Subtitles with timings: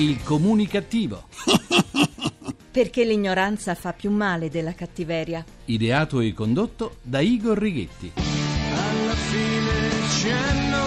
[0.00, 1.24] Il comunicativo.
[2.72, 5.44] Perché l'ignoranza fa più male della cattiveria.
[5.66, 8.12] Ideato e condotto da Igor Righetti.
[8.14, 10.84] alla fine ci hanno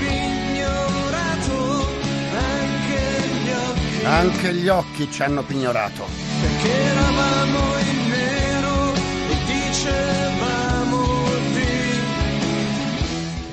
[0.00, 1.86] pignorato
[2.32, 6.04] anche gli occhi Anche gli occhi ci hanno pignorato.
[6.40, 7.75] perché eravamo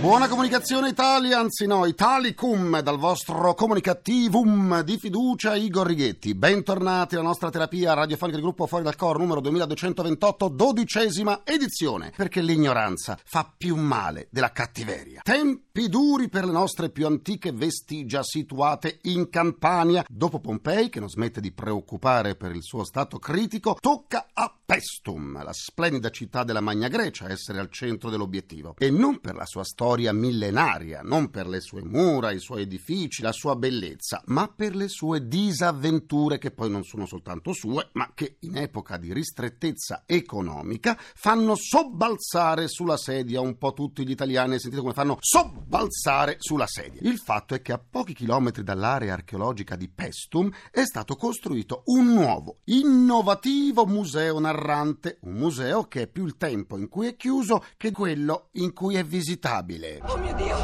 [0.03, 6.35] Buona comunicazione Italia, anzi no, Italicum, dal vostro comunicativum di fiducia Igor Righetti.
[6.35, 12.41] Bentornati alla nostra terapia radiofonica di gruppo Fuori dal Coro numero 2228, dodicesima edizione, perché
[12.41, 15.21] l'ignoranza fa più male della cattiveria.
[15.23, 20.03] Tempi duri per le nostre più antiche vestigia situate in Campania.
[20.09, 25.41] Dopo Pompei, che non smette di preoccupare per il suo stato critico, tocca a Pestum,
[25.41, 28.75] la splendida città della Magna Grecia, essere al centro dell'obiettivo.
[28.77, 33.21] E non per la sua storia millenaria, non per le sue mura, i suoi edifici,
[33.21, 38.11] la sua bellezza, ma per le sue disavventure, che poi non sono soltanto sue, ma
[38.13, 44.59] che in epoca di ristrettezza economica fanno sobbalzare sulla sedia un po' tutti gli italiani.
[44.59, 47.01] Sentite come fanno sobbalzare sulla sedia.
[47.03, 52.13] Il fatto è che a pochi chilometri dall'area archeologica di Pestum è stato costruito un
[52.13, 57.63] nuovo, innovativo museo narrante, un museo che è più il tempo in cui è chiuso
[57.77, 59.82] che quello in cui è visitabile.
[59.83, 60.55] Oh mio Dio!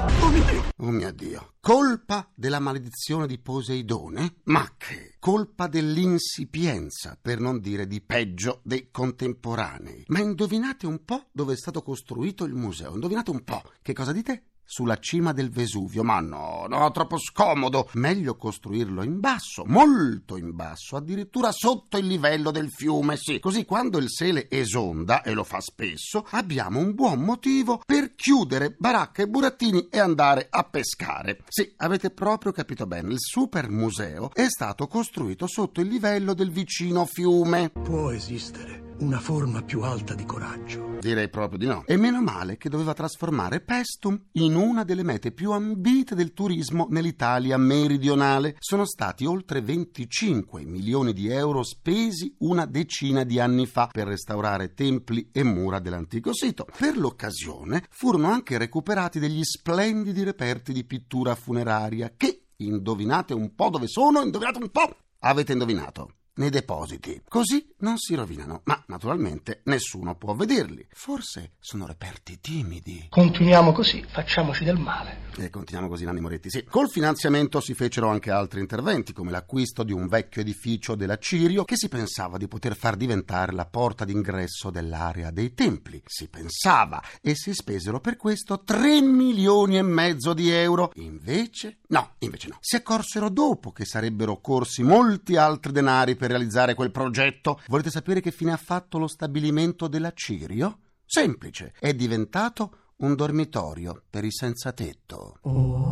[0.78, 1.56] Oh mio Dio!
[1.60, 4.36] Colpa della maledizione di Poseidone?
[4.44, 5.16] Ma che?
[5.20, 10.06] Colpa dell'insipienza, per non dire di peggio, dei contemporanei.
[10.08, 12.94] Ma indovinate un po' dove è stato costruito il museo?
[12.94, 13.62] Indovinate un po'.
[13.82, 14.44] Che cosa dite?
[14.72, 16.04] Sulla cima del Vesuvio.
[16.04, 17.90] Ma no, no, troppo scomodo.
[17.94, 23.40] Meglio costruirlo in basso, molto in basso, addirittura sotto il livello del fiume, sì.
[23.40, 28.76] Così quando il sele esonda, e lo fa spesso, abbiamo un buon motivo per chiudere
[28.78, 31.40] baracca e burattini e andare a pescare.
[31.48, 33.14] Sì, avete proprio capito bene.
[33.14, 37.72] Il super museo è stato costruito sotto il livello del vicino fiume.
[37.72, 40.98] Può esistere una forma più alta di coraggio.
[41.00, 41.84] Direi proprio di no.
[41.86, 46.88] E meno male che doveva trasformare Pestum in una delle mete più ambite del turismo
[46.90, 48.56] nell'Italia meridionale.
[48.60, 54.74] Sono stati oltre 25 milioni di euro spesi una decina di anni fa per restaurare
[54.74, 56.68] templi e mura dell'antico sito.
[56.78, 63.70] Per l'occasione furono anche recuperati degli splendidi reperti di pittura funeraria che, indovinate un po'
[63.70, 67.22] dove sono, indovinate un po', avete indovinato nei depositi.
[67.28, 70.86] Così non si rovinano, ma naturalmente nessuno può vederli.
[70.92, 73.08] Forse sono reperti timidi.
[73.10, 75.28] Continuiamo così, facciamoci del male.
[75.38, 76.50] E continuiamo così, Nanni Moretti.
[76.50, 81.18] Sì, col finanziamento si fecero anche altri interventi, come l'acquisto di un vecchio edificio della
[81.18, 86.02] Cirio che si pensava di poter far diventare la porta d'ingresso dell'area dei templi.
[86.06, 90.92] Si pensava e si spesero per questo 3 milioni e mezzo di euro.
[90.96, 92.58] Invece, no, invece no.
[92.60, 97.60] Si accorsero dopo che sarebbero occorsi molti altri denari per realizzare quel progetto.
[97.68, 100.80] Volete sapere che fine ha fatto lo stabilimento della Cirio?
[101.06, 105.40] Semplice, è diventato un dormitorio per i senza tetto.
[105.42, 105.90] Oh.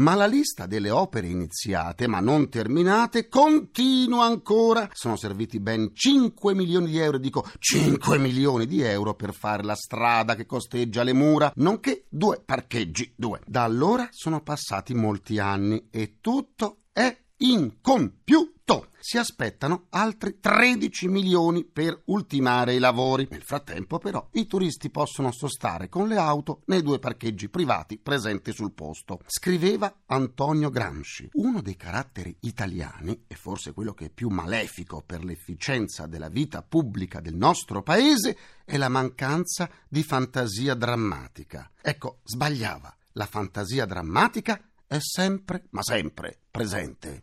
[0.00, 4.88] Ma la lista delle opere iniziate ma non terminate continua ancora.
[4.92, 9.74] Sono serviti ben 5 milioni di euro, dico 5 milioni di euro per fare la
[9.74, 13.40] strada che costeggia le mura, nonché due parcheggi, due.
[13.46, 18.58] Da allora sono passati molti anni e tutto è incompiuto.
[19.00, 23.26] Si aspettano altri 13 milioni per ultimare i lavori.
[23.30, 28.52] Nel frattempo, però, i turisti possono sostare con le auto nei due parcheggi privati presenti
[28.52, 29.20] sul posto.
[29.26, 31.30] Scriveva Antonio Gramsci.
[31.32, 36.62] Uno dei caratteri italiani, e forse quello che è più malefico per l'efficienza della vita
[36.62, 41.70] pubblica del nostro paese, è la mancanza di fantasia drammatica.
[41.80, 42.94] Ecco, sbagliava.
[43.14, 47.20] La fantasia drammatica è sempre, ma sempre, presente.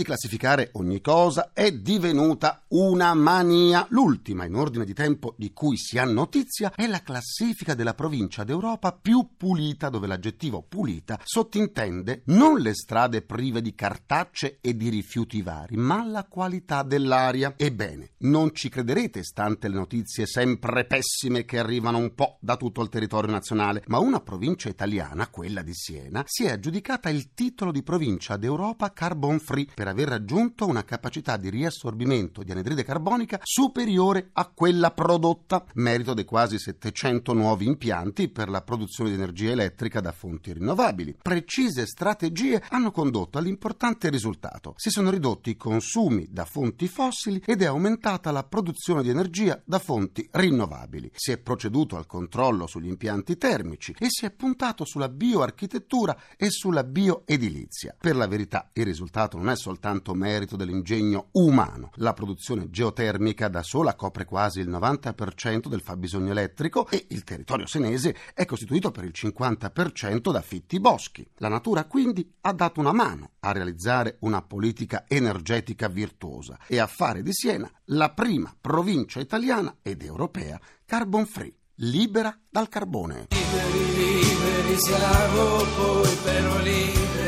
[0.00, 3.86] Di classificare ogni cosa è divenuta una mania.
[3.90, 8.42] L'ultima in ordine di tempo di cui si ha notizia è la classifica della provincia
[8.42, 14.88] d'Europa più pulita, dove l'aggettivo pulita sottintende non le strade prive di cartacce e di
[14.88, 17.52] rifiuti vari, ma la qualità dell'aria.
[17.56, 22.80] Ebbene, non ci crederete stante le notizie sempre pessime che arrivano un po' da tutto
[22.80, 27.70] il territorio nazionale, ma una provincia italiana, quella di Siena, si è aggiudicata il titolo
[27.70, 33.40] di provincia d'Europa carbon free per aver raggiunto una capacità di riassorbimento di anidride carbonica
[33.42, 39.50] superiore a quella prodotta, merito dei quasi 700 nuovi impianti per la produzione di energia
[39.50, 41.16] elettrica da fonti rinnovabili.
[41.20, 44.74] Precise strategie hanno condotto all'importante risultato.
[44.76, 49.60] Si sono ridotti i consumi da fonti fossili ed è aumentata la produzione di energia
[49.64, 51.10] da fonti rinnovabili.
[51.14, 56.50] Si è proceduto al controllo sugli impianti termici e si è puntato sulla bioarchitettura e
[56.50, 57.96] sulla bioedilizia.
[57.98, 59.79] Per la verità, il risultato non è soltanto
[60.14, 61.90] merito dell'ingegno umano.
[61.96, 67.66] La produzione geotermica da sola copre quasi il 90% del fabbisogno elettrico e il territorio
[67.66, 71.28] senese è costituito per il 50% da fitti boschi.
[71.36, 76.86] La natura quindi ha dato una mano a realizzare una politica energetica virtuosa e a
[76.86, 83.28] fare di Siena la prima provincia italiana ed europea carbon free, libera dal carbone.
[83.30, 87.19] Liberi, liberi siamo, poi però liberi?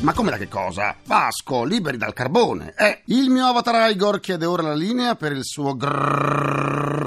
[0.00, 0.94] Ma come da che cosa?
[1.04, 2.74] Vasco, liberi dal carbone.
[2.76, 7.06] Eh, il mio avatar Igor chiede ora la linea per il suo grrrr.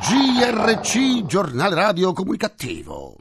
[0.00, 3.16] GRC, giornale radio comunicativo.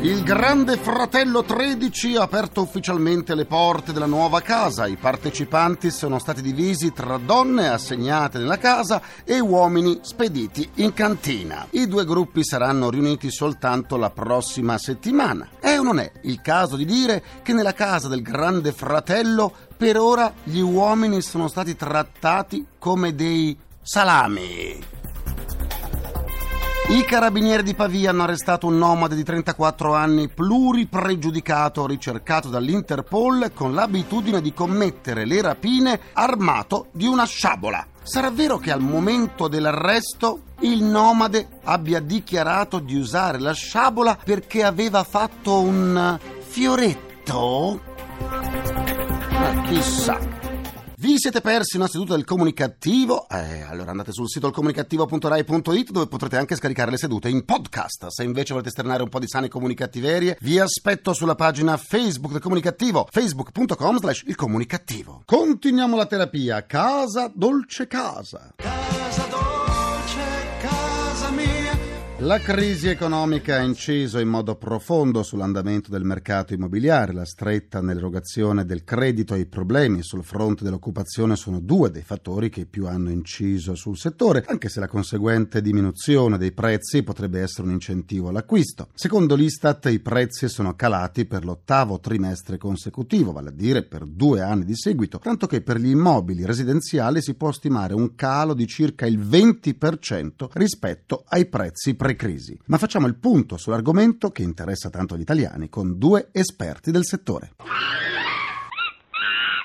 [0.00, 4.86] Il Grande Fratello 13 ha aperto ufficialmente le porte della nuova casa.
[4.86, 11.66] I partecipanti sono stati divisi tra donne assegnate nella casa e uomini spediti in cantina.
[11.70, 15.48] I due gruppi saranno riuniti soltanto la prossima settimana.
[15.58, 19.98] È o non è il caso di dire che nella casa del Grande Fratello per
[19.98, 24.97] ora gli uomini sono stati trattati come dei salami?
[26.90, 33.74] I carabinieri di Pavia hanno arrestato un nomade di 34 anni pluripregiudicato ricercato dall'Interpol con
[33.74, 37.86] l'abitudine di commettere le rapine armato di una sciabola.
[38.02, 44.64] Sarà vero che al momento dell'arresto il nomade abbia dichiarato di usare la sciabola perché
[44.64, 47.82] aveva fatto un fioretto?
[49.28, 50.47] Ma chissà.
[51.00, 53.28] Vi siete persi una seduta del comunicativo?
[53.28, 58.08] Eh, allora andate sul sito comunicativo.rai.it dove potrete anche scaricare le sedute in podcast.
[58.08, 62.40] Se invece volete esternare un po' di sane comunicattiverie, vi aspetto sulla pagina Facebook del
[62.40, 65.22] comunicativo, facebook.com slash il comunicativo.
[65.24, 66.66] Continuiamo la terapia.
[66.66, 68.54] Casa, dolce casa.
[68.56, 69.67] Casa dolce.
[72.22, 77.12] La crisi economica ha inciso in modo profondo sull'andamento del mercato immobiliare.
[77.12, 82.48] La stretta nell'erogazione del credito e i problemi sul fronte dell'occupazione sono due dei fattori
[82.48, 87.68] che più hanno inciso sul settore, anche se la conseguente diminuzione dei prezzi potrebbe essere
[87.68, 88.88] un incentivo all'acquisto.
[88.94, 94.40] Secondo l'Istat i prezzi sono calati per l'ottavo trimestre consecutivo, vale a dire per due
[94.40, 98.66] anni di seguito, tanto che per gli immobili residenziali si può stimare un calo di
[98.66, 102.58] circa il 20% rispetto ai prezzi pre crisi.
[102.66, 107.52] Ma facciamo il punto sull'argomento che interessa tanto gli italiani con due esperti del settore.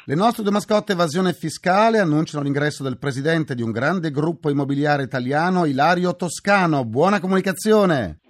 [0.06, 5.04] Le nostre due mascotte evasione fiscale annunciano l'ingresso del presidente di un grande gruppo immobiliare
[5.04, 6.84] italiano, Ilario Toscano.
[6.84, 8.23] Buona comunicazione!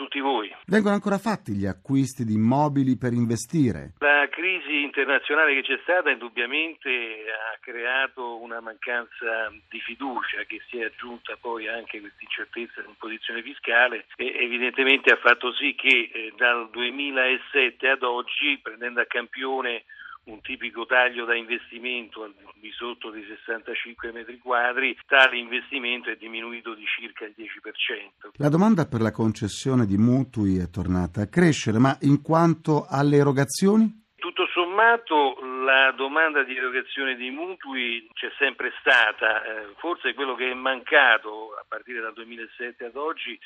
[0.00, 0.50] Tutti voi.
[0.64, 3.92] Vengono ancora fatti gli acquisti di immobili per investire?
[3.98, 6.88] La crisi internazionale che c'è stata indubbiamente
[7.28, 12.80] ha creato una mancanza di fiducia che si è aggiunta poi anche a questa incertezza
[12.80, 19.02] in posizione fiscale e evidentemente ha fatto sì che eh, dal 2007 ad oggi, prendendo
[19.02, 19.84] a campione
[20.24, 26.16] un tipico taglio da investimento al di sotto dei 65 metri quadri, tale investimento è
[26.16, 28.30] diminuito di circa il 10%.
[28.36, 33.16] La domanda per la concessione di mutui è tornata a crescere, ma in quanto alle
[33.16, 33.98] erogazioni?
[34.16, 40.50] Tutto sommato la domanda di erogazione dei mutui c'è sempre stata, eh, forse quello che
[40.50, 43.38] è mancato a partire dal 2007 ad oggi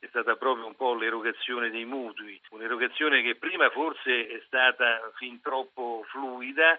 [0.00, 5.40] è stata proprio un po' l'erogazione dei mutui, un'erogazione che prima forse è stata fin
[5.42, 6.78] troppo fluida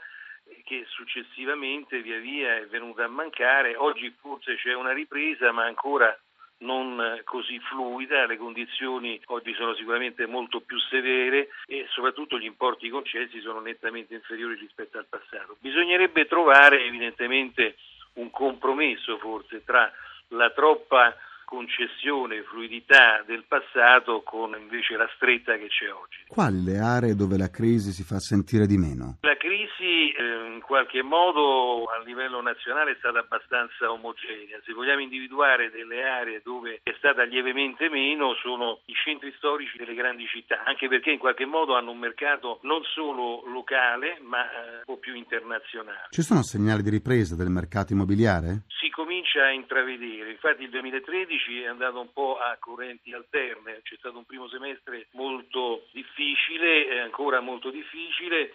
[0.65, 6.17] che successivamente via via è venuta a mancare, oggi forse c'è una ripresa ma ancora
[6.61, 12.89] non così fluida, le condizioni oggi sono sicuramente molto più severe e soprattutto gli importi
[12.89, 15.57] concessi sono nettamente inferiori rispetto al passato.
[15.59, 17.77] Bisognerebbe trovare evidentemente
[18.13, 19.91] un compromesso forse tra
[20.29, 21.15] la troppa
[21.51, 26.23] concessione, fluidità del passato con invece la stretta che c'è oggi.
[26.29, 29.17] Quali le aree dove la crisi si fa sentire di meno?
[29.19, 34.61] La crisi eh, in qualche modo a livello nazionale è stata abbastanza omogenea.
[34.63, 39.93] Se vogliamo individuare delle aree dove è stata lievemente meno sono i centri storici delle
[39.93, 44.75] grandi città, anche perché in qualche modo hanno un mercato non solo locale ma eh,
[44.77, 46.07] un po' più internazionale.
[46.11, 48.63] Ci sono segnali di ripresa del mercato immobiliare?
[48.79, 53.95] Si comincia a intravedere, infatti il 2013 è andato un po' a correnti alterne, c'è
[53.97, 58.53] stato un primo semestre molto difficile, ancora molto difficile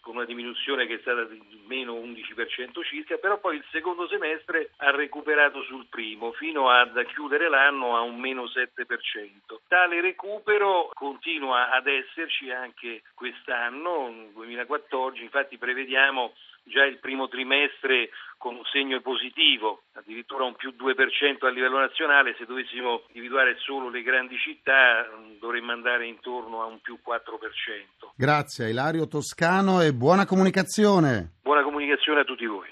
[0.00, 4.70] con una diminuzione che è stata di meno 11% circa, però poi il secondo semestre
[4.78, 9.60] ha recuperato sul primo fino ad chiudere l'anno a un meno 7%.
[9.68, 16.32] Tale recupero continua ad esserci anche quest'anno, 2014, infatti prevediamo
[16.64, 22.34] già il primo trimestre con un segno positivo, addirittura un più 2% a livello nazionale,
[22.38, 25.06] se dovessimo individuare solo le grandi città
[25.38, 28.12] dovremmo andare intorno a un più 4%.
[28.16, 31.32] Grazie Ilario Toscano e buona comunicazione.
[31.42, 32.68] Buona comunicazione a tutti voi.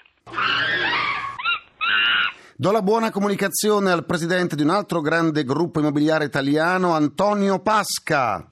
[2.55, 8.45] Do la buona comunicazione al presidente di un altro grande gruppo immobiliare italiano, Antonio Pasca.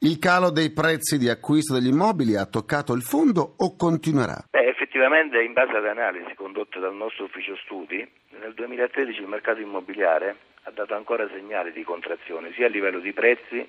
[0.00, 4.46] Il calo dei prezzi di acquisto degli immobili ha toccato il fondo o continuerà?
[4.48, 9.60] Beh, effettivamente, in base alle analisi condotte dal nostro ufficio studi, nel 2013 il mercato
[9.60, 13.68] immobiliare ha dato ancora segnali di contrazione sia a livello di prezzi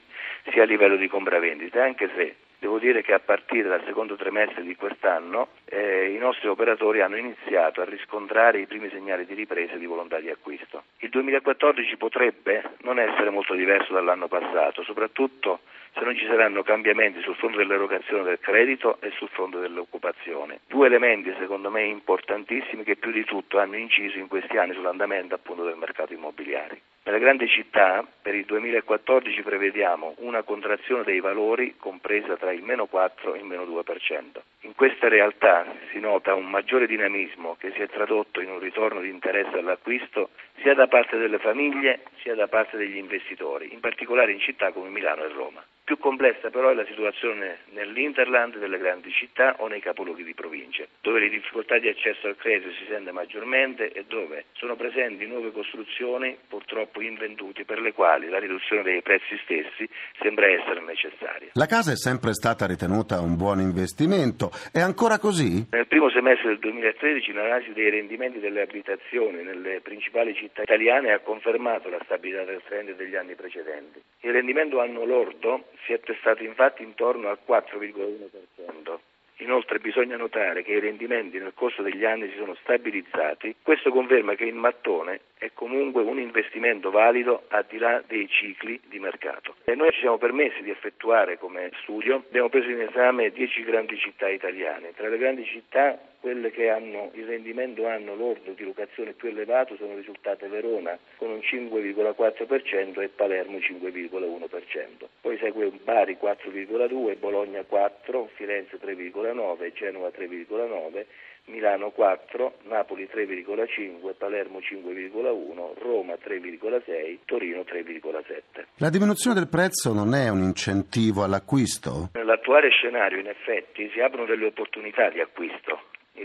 [0.52, 4.64] sia a livello di compravendite, anche se Devo dire che a partire dal secondo trimestre
[4.64, 9.76] di quest'anno eh, i nostri operatori hanno iniziato a riscontrare i primi segnali di ripresa
[9.76, 10.84] e di volontà di acquisto.
[10.98, 15.62] Il 2014 potrebbe non essere molto diverso dall'anno passato, soprattutto
[15.94, 20.60] se non ci saranno cambiamenti sul fronte dell'erogazione del credito e sul fronte dell'occupazione.
[20.68, 25.34] Due elementi secondo me importantissimi che più di tutto hanno inciso in questi anni sull'andamento
[25.34, 26.82] appunto del mercato immobiliare.
[27.04, 32.86] Nelle grandi città per il 2014 prevediamo una contrazione dei valori compresa tra il meno
[32.86, 34.42] 4 e il meno 2%.
[34.62, 39.00] In queste realtà si nota un maggiore dinamismo che si è tradotto in un ritorno
[39.00, 40.30] di interesse all'acquisto
[40.62, 44.90] sia da parte delle famiglie sia da parte degli investitori, in particolare in città come
[44.90, 45.64] Milano e Roma.
[45.90, 50.86] Più complessa però è la situazione nell'Interland delle grandi città o nei capoluoghi di provincia,
[51.02, 55.52] dove le difficoltà di accesso al credito si sente maggiormente e dove sono presenti nuove
[55.52, 59.90] costruzioni purtroppo invenduti per le quali la riduzione dei prezzi stessi
[60.22, 61.50] sembra essere necessaria.
[61.54, 65.70] La casa è sempre stata ritenuta un buon investimento, è ancora così?
[65.72, 71.20] Nel primo semestre del 2013 l'analisi dei rendimenti delle abitazioni nelle principali città italiane ha
[71.22, 74.00] confermato la stabilità del trend degli anni precedenti.
[74.20, 78.98] Il rendimento anno lordo si è attestato infatti intorno al 4,1%.
[79.38, 84.36] Inoltre bisogna notare che i rendimenti nel corso degli anni si sono stabilizzati, questo conferma
[84.36, 89.56] che il mattone è comunque un investimento valido al di là dei cicli di mercato.
[89.64, 93.98] E noi ci siamo permessi di effettuare come studio, abbiamo preso in esame 10 grandi
[93.98, 94.94] città italiane.
[94.94, 99.78] Tra le grandi città quelle che hanno il rendimento anno lordo di locazione più elevato
[99.78, 105.08] sono risultate Verona con un 5,4% e Palermo 5,1%.
[105.22, 111.06] Poi segue Bari 4,2%, Bologna 4%, Firenze 3,9%, Genova 3,9%,
[111.50, 118.66] Milano 4, Napoli 3,5, Palermo 5,1, Roma 3,6, Torino 3,7.
[118.78, 122.10] La diminuzione del prezzo non è un incentivo all'acquisto?
[122.14, 125.79] Nell'attuale scenario in effetti si aprono delle opportunità di acquisto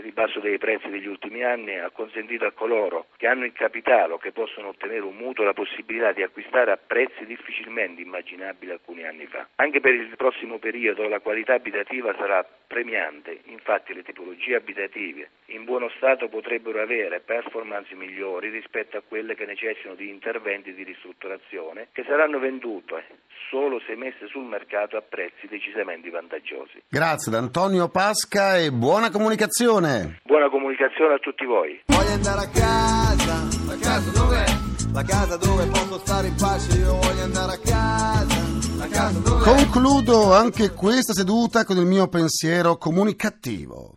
[0.05, 4.17] ribasso dei prezzi degli ultimi anni ha consentito a coloro che hanno il capitale o
[4.17, 9.25] che possono ottenere un mutuo la possibilità di acquistare a prezzi difficilmente immaginabili alcuni anni
[9.25, 9.47] fa.
[9.55, 15.63] Anche per il prossimo periodo la qualità abitativa sarà premiante, infatti le tipologie abitative in
[15.63, 21.87] buono stato potrebbero avere performance migliori rispetto a quelle che necessitano di interventi di ristrutturazione
[21.91, 23.05] che saranno vendute
[23.49, 26.83] solo se messe sul mercato a prezzi decisamente vantaggiosi.
[26.89, 29.94] Grazie ad Antonio Pasca e buona comunicazione.
[30.23, 31.81] Buona comunicazione a tutti voi.
[31.85, 34.45] Voglio andare a casa, la casa dov'è?
[34.93, 38.41] La casa dove posso stare in pace, io voglio andare a casa,
[38.77, 39.43] la casa dov'è?
[39.43, 43.95] Concludo anche questa seduta con il mio pensiero comunicativo.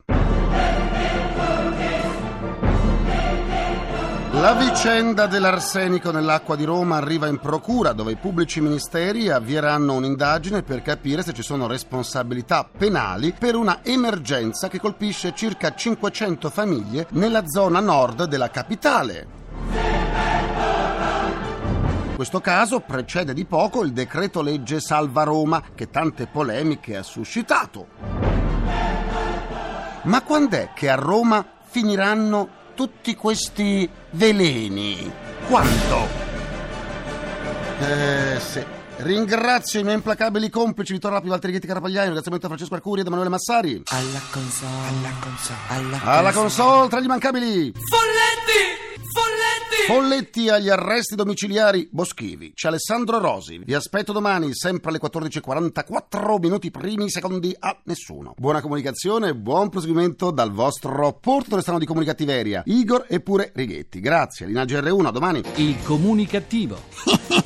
[4.40, 10.62] La vicenda dell'arsenico nell'acqua di Roma arriva in procura dove i pubblici ministeri avvieranno un'indagine
[10.62, 17.08] per capire se ci sono responsabilità penali per una emergenza che colpisce circa 500 famiglie
[17.10, 19.26] nella zona nord della capitale.
[22.14, 27.86] Questo caso precede di poco il decreto legge Salva Roma che tante polemiche ha suscitato.
[30.02, 35.10] Ma quando è che a Roma finiranno tutti questi veleni?
[35.48, 36.06] Quando?
[37.80, 38.64] Eh, sì.
[38.98, 43.00] Ringrazio i miei implacabili complici Vittorio Lapi, Valtteri Ghetti Carapagliani, un ringraziamento a Francesco Arcuri
[43.00, 43.82] ed Emanuele Massari.
[43.86, 47.72] Alla console, alla console, alla Alla console tra gli Folletti!
[49.88, 50.50] Folletti!
[50.50, 52.52] Agli arresti domiciliari boschivi.
[52.52, 53.58] C'è Alessandro Rosi.
[53.64, 58.34] Vi aspetto domani, sempre alle 14.44, minuti primi, secondi a nessuno.
[58.36, 64.00] Buona comunicazione e buon proseguimento dal vostro porto strano di comunicattiveria, Igor e pure Righetti.
[64.00, 65.42] Grazie, Linaggi R1, a domani.
[65.54, 66.78] Il comunicativo.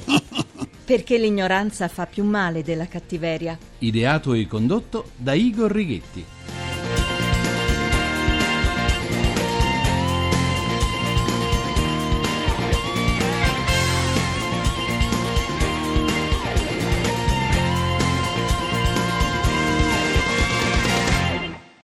[0.85, 3.57] Perché l'ignoranza fa più male della cattiveria.
[3.79, 6.42] Ideato e condotto da Igor Righetti.